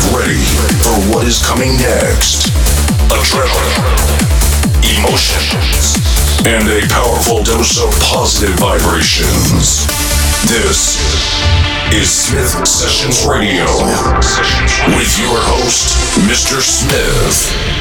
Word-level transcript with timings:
Get 0.00 0.16
ready 0.16 0.40
for 0.80 0.96
what 1.12 1.26
is 1.26 1.44
coming 1.44 1.76
next. 1.76 2.48
Adrenaline, 3.10 3.84
emotions, 4.98 5.96
and 6.46 6.66
a 6.68 6.88
powerful 6.88 7.42
dose 7.42 7.82
of 7.82 7.92
positive 8.00 8.56
vibrations. 8.58 9.86
This 10.48 10.96
is 11.92 12.08
Smith 12.08 12.66
Sessions 12.66 13.26
Radio 13.26 13.66
with 14.96 15.18
your 15.18 15.36
host, 15.36 15.98
Mr. 16.24 16.60
Smith. 16.62 17.79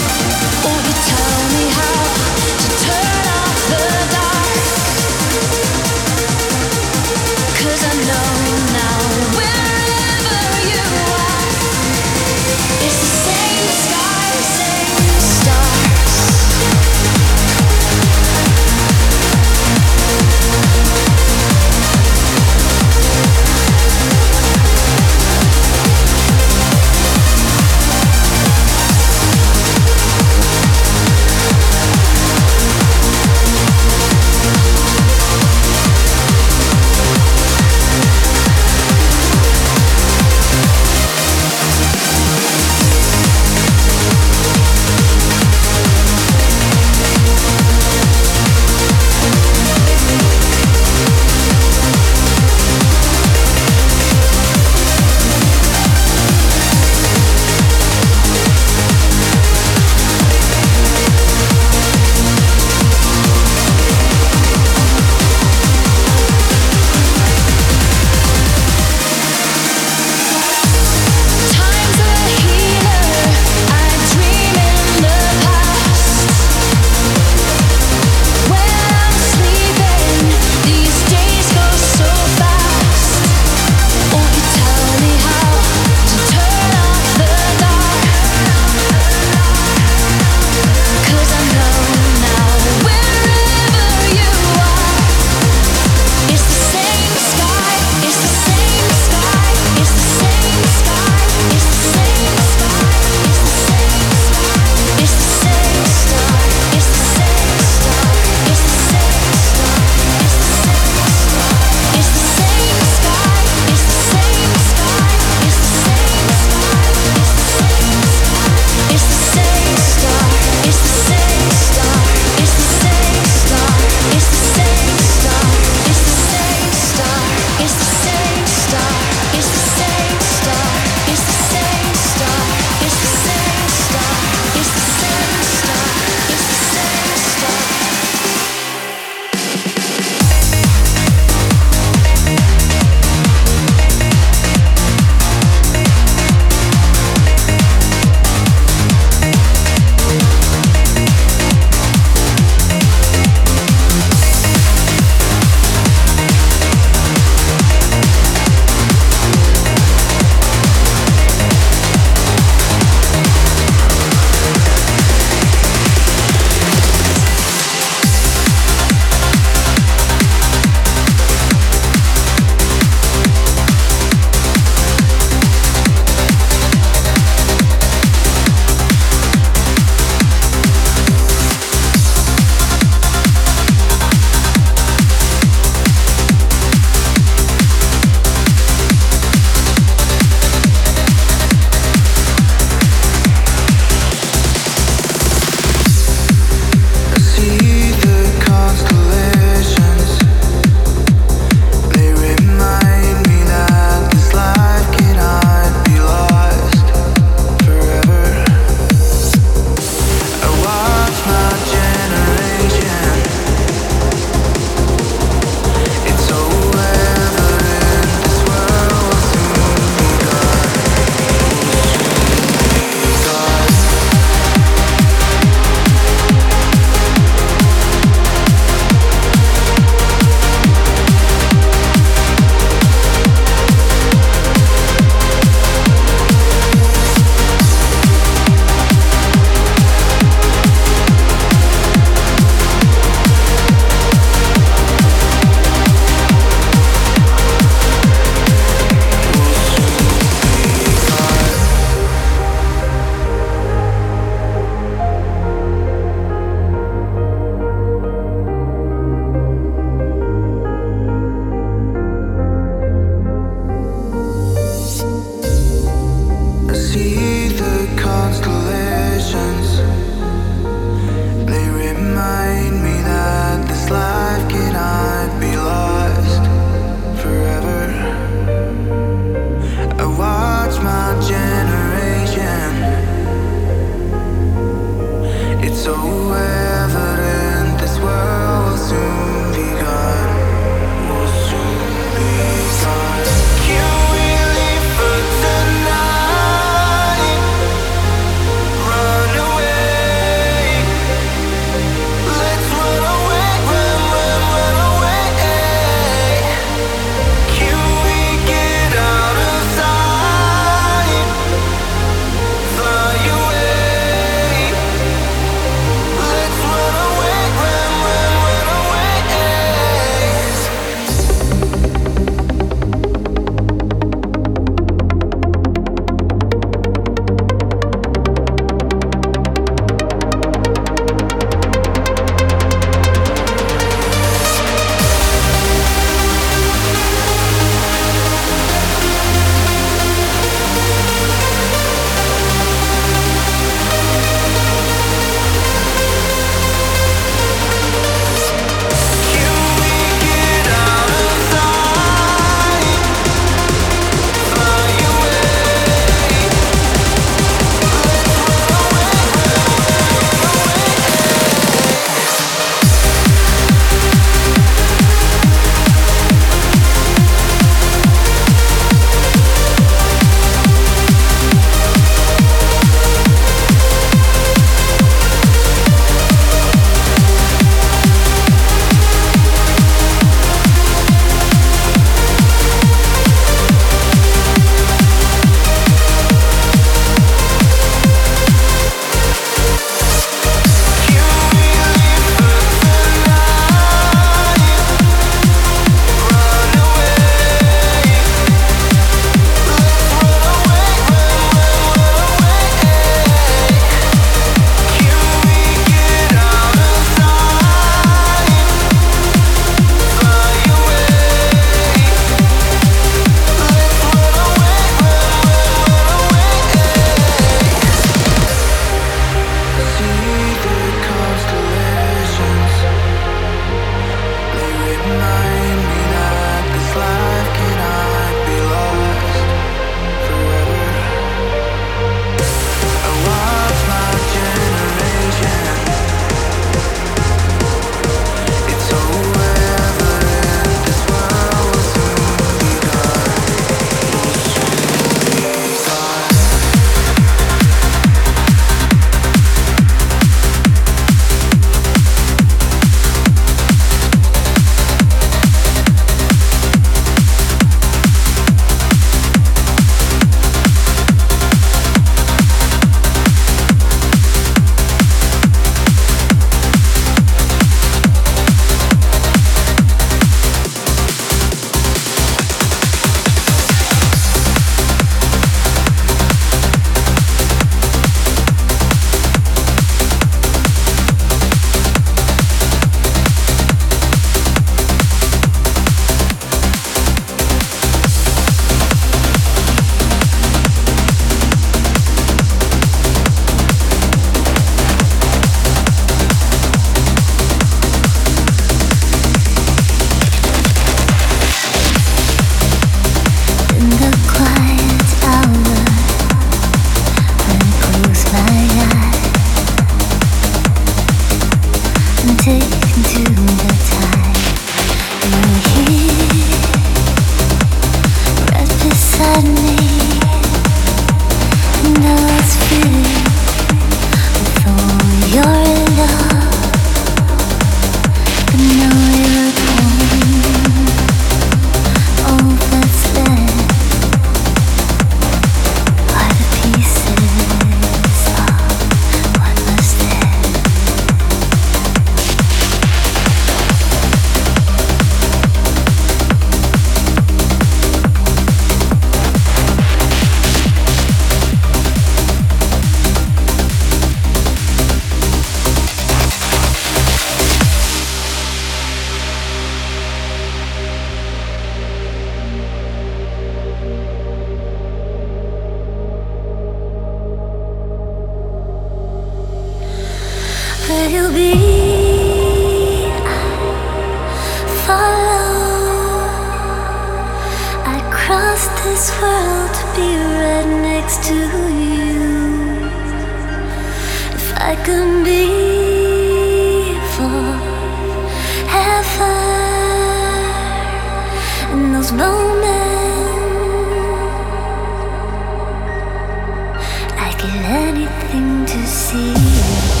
Oh 599.13 600.00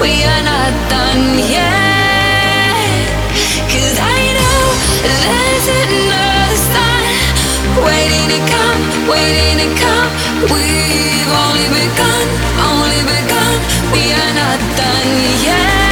we 0.00 0.24
are 0.24 0.42
not 0.42 0.72
done 0.90 1.38
yet. 1.48 3.08
Cause 3.72 3.98
I 3.98 4.20
know 4.36 4.60
there's 5.04 5.68
another 5.82 6.56
sign 6.68 7.16
waiting 7.86 8.26
to 8.34 8.40
come, 8.52 8.82
waiting 9.08 9.56
to 9.62 9.68
come. 9.80 10.10
We've 10.52 11.32
only 11.44 11.68
begun, 11.72 12.26
only 12.60 13.00
begun. 13.08 13.54
We 13.92 14.12
are 14.12 14.32
not 14.34 14.58
done 14.76 15.10
yet. 15.44 15.85